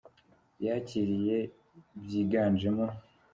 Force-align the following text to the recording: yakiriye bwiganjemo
yakiriye 0.65 1.37
bwiganjemo 2.01 2.85